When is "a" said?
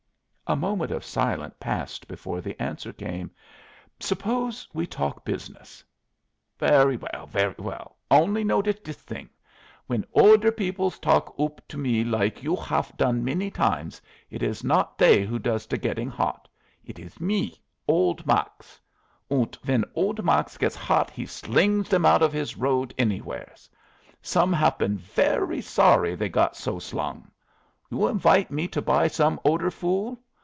0.47-0.55